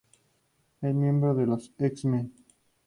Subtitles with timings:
[0.81, 2.33] Es miembro de los X-Men.